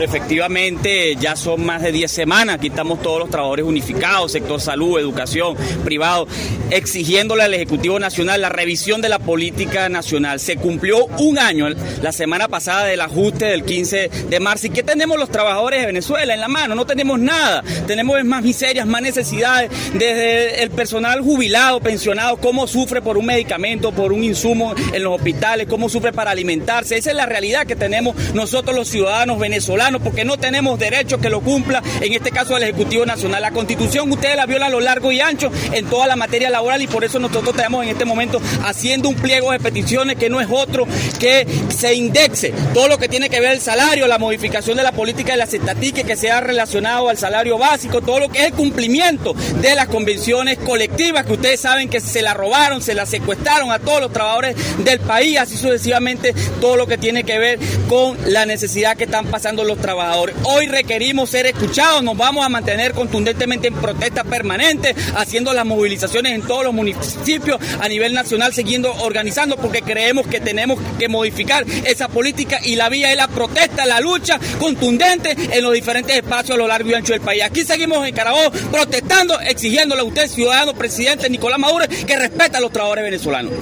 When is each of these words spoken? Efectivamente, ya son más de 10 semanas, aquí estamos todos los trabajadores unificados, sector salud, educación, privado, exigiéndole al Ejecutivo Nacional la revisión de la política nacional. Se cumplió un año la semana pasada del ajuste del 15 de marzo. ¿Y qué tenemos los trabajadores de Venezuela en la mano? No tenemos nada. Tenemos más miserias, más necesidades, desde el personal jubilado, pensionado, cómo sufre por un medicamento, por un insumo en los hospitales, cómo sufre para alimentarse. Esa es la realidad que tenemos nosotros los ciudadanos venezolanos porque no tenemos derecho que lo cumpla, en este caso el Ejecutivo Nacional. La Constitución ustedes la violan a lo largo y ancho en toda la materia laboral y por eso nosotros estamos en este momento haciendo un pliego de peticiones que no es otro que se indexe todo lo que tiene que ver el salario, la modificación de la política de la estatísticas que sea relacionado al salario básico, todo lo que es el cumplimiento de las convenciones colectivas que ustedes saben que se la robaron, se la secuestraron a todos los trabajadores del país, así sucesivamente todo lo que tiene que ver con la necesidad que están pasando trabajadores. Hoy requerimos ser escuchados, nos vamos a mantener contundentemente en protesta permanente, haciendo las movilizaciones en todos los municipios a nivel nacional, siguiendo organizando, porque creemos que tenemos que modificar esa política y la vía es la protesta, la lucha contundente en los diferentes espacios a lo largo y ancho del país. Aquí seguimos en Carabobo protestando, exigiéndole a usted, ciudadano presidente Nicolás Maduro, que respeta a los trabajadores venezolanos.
Efectivamente, 0.00 1.16
ya 1.16 1.34
son 1.34 1.66
más 1.66 1.82
de 1.82 1.90
10 1.90 2.08
semanas, 2.08 2.54
aquí 2.54 2.68
estamos 2.68 3.02
todos 3.02 3.18
los 3.18 3.30
trabajadores 3.30 3.64
unificados, 3.64 4.30
sector 4.30 4.60
salud, 4.60 4.96
educación, 4.96 5.56
privado, 5.84 6.28
exigiéndole 6.70 7.42
al 7.42 7.52
Ejecutivo 7.52 7.98
Nacional 7.98 8.40
la 8.40 8.48
revisión 8.48 9.00
de 9.00 9.08
la 9.08 9.18
política 9.18 9.88
nacional. 9.88 10.38
Se 10.38 10.54
cumplió 10.54 11.06
un 11.18 11.40
año 11.40 11.68
la 12.00 12.12
semana 12.12 12.46
pasada 12.46 12.84
del 12.84 13.00
ajuste 13.00 13.46
del 13.46 13.64
15 13.64 14.08
de 14.30 14.38
marzo. 14.38 14.68
¿Y 14.68 14.70
qué 14.70 14.84
tenemos 14.84 15.18
los 15.18 15.30
trabajadores 15.30 15.80
de 15.80 15.86
Venezuela 15.86 16.32
en 16.32 16.42
la 16.42 16.48
mano? 16.48 16.76
No 16.76 16.86
tenemos 16.86 17.18
nada. 17.18 17.64
Tenemos 17.88 18.22
más 18.22 18.44
miserias, 18.44 18.86
más 18.86 19.02
necesidades, 19.02 19.68
desde 19.94 20.62
el 20.62 20.70
personal 20.70 21.22
jubilado, 21.22 21.80
pensionado, 21.80 22.36
cómo 22.36 22.68
sufre 22.68 23.02
por 23.02 23.18
un 23.18 23.26
medicamento, 23.26 23.90
por 23.90 24.12
un 24.12 24.22
insumo 24.22 24.76
en 24.92 25.02
los 25.02 25.16
hospitales, 25.16 25.66
cómo 25.66 25.88
sufre 25.88 26.12
para 26.12 26.30
alimentarse. 26.30 26.96
Esa 26.96 27.10
es 27.10 27.16
la 27.16 27.26
realidad 27.26 27.66
que 27.66 27.74
tenemos 27.74 28.14
nosotros 28.32 28.76
los 28.76 28.86
ciudadanos 28.86 29.40
venezolanos 29.40 29.87
porque 29.96 30.24
no 30.24 30.36
tenemos 30.36 30.78
derecho 30.78 31.18
que 31.18 31.30
lo 31.30 31.40
cumpla, 31.40 31.82
en 32.00 32.12
este 32.12 32.30
caso 32.30 32.56
el 32.56 32.62
Ejecutivo 32.64 33.06
Nacional. 33.06 33.40
La 33.40 33.50
Constitución 33.50 34.10
ustedes 34.12 34.36
la 34.36 34.46
violan 34.46 34.68
a 34.68 34.70
lo 34.70 34.80
largo 34.80 35.10
y 35.10 35.20
ancho 35.20 35.50
en 35.72 35.86
toda 35.86 36.06
la 36.06 36.16
materia 36.16 36.50
laboral 36.50 36.82
y 36.82 36.86
por 36.86 37.04
eso 37.04 37.18
nosotros 37.18 37.54
estamos 37.56 37.84
en 37.84 37.90
este 37.90 38.04
momento 38.04 38.40
haciendo 38.64 39.08
un 39.08 39.14
pliego 39.14 39.52
de 39.52 39.58
peticiones 39.58 40.16
que 40.16 40.28
no 40.28 40.40
es 40.40 40.48
otro 40.50 40.86
que 41.18 41.46
se 41.74 41.94
indexe 41.94 42.52
todo 42.74 42.88
lo 42.88 42.98
que 42.98 43.08
tiene 43.08 43.30
que 43.30 43.40
ver 43.40 43.52
el 43.52 43.60
salario, 43.60 44.06
la 44.06 44.18
modificación 44.18 44.76
de 44.76 44.82
la 44.82 44.92
política 44.92 45.32
de 45.32 45.38
la 45.38 45.44
estatísticas 45.44 46.04
que 46.04 46.16
sea 46.16 46.40
relacionado 46.40 47.08
al 47.08 47.16
salario 47.16 47.58
básico, 47.58 48.00
todo 48.00 48.20
lo 48.20 48.28
que 48.28 48.40
es 48.40 48.46
el 48.46 48.52
cumplimiento 48.52 49.34
de 49.60 49.74
las 49.74 49.88
convenciones 49.88 50.58
colectivas 50.58 51.24
que 51.24 51.32
ustedes 51.32 51.60
saben 51.60 51.88
que 51.88 52.00
se 52.00 52.22
la 52.22 52.34
robaron, 52.34 52.82
se 52.82 52.94
la 52.94 53.06
secuestraron 53.06 53.70
a 53.70 53.78
todos 53.78 54.00
los 54.00 54.12
trabajadores 54.12 54.56
del 54.84 55.00
país, 55.00 55.38
así 55.38 55.56
sucesivamente 55.56 56.34
todo 56.60 56.76
lo 56.76 56.86
que 56.86 56.98
tiene 56.98 57.24
que 57.24 57.38
ver 57.38 57.58
con 57.88 58.16
la 58.26 58.46
necesidad 58.46 58.96
que 58.96 59.04
están 59.04 59.26
pasando 59.26 59.64
trabajadores. 59.78 60.36
Hoy 60.44 60.66
requerimos 60.66 61.30
ser 61.30 61.46
escuchados, 61.46 62.02
nos 62.02 62.16
vamos 62.16 62.44
a 62.44 62.48
mantener 62.48 62.92
contundentemente 62.92 63.68
en 63.68 63.74
protesta 63.74 64.24
permanente, 64.24 64.94
haciendo 65.16 65.52
las 65.52 65.64
movilizaciones 65.64 66.32
en 66.34 66.42
todos 66.42 66.64
los 66.64 66.74
municipios 66.74 67.60
a 67.80 67.88
nivel 67.88 68.14
nacional, 68.14 68.52
siguiendo 68.52 68.92
organizando, 68.94 69.56
porque 69.56 69.82
creemos 69.82 70.26
que 70.26 70.40
tenemos 70.40 70.78
que 70.98 71.08
modificar 71.08 71.64
esa 71.84 72.08
política 72.08 72.60
y 72.62 72.76
la 72.76 72.88
vía 72.88 73.10
es 73.10 73.16
la 73.16 73.28
protesta, 73.28 73.86
la 73.86 74.00
lucha 74.00 74.38
contundente 74.58 75.36
en 75.50 75.62
los 75.62 75.72
diferentes 75.72 76.16
espacios 76.16 76.56
a 76.56 76.58
lo 76.58 76.68
largo 76.68 76.90
y 76.90 76.94
ancho 76.94 77.12
del 77.12 77.22
país. 77.22 77.42
Aquí 77.42 77.64
seguimos 77.64 78.06
en 78.06 78.14
Carabobo 78.14 78.50
protestando, 78.70 79.38
exigiéndole 79.40 80.00
a 80.00 80.04
usted, 80.04 80.28
ciudadano 80.28 80.74
presidente 80.74 81.28
Nicolás 81.30 81.58
Maduro, 81.58 81.84
que 82.06 82.16
respeta 82.16 82.58
a 82.58 82.60
los 82.60 82.72
trabajadores 82.72 83.04
venezolanos. 83.04 83.52